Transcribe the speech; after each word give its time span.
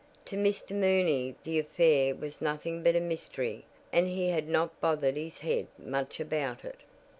To 0.25 0.35
Mr. 0.35 0.71
Mooney 0.75 1.35
the 1.43 1.59
affair 1.59 2.15
was 2.15 2.41
nothing 2.41 2.81
but 2.81 2.95
a 2.95 2.99
mystery 2.99 3.65
and 3.93 4.07
he 4.07 4.29
had 4.29 4.49
not 4.49 4.81
bothered 4.81 5.15
his 5.15 5.37
head 5.37 5.67
much 5.77 6.19
about 6.19 6.65
it. 6.65 6.77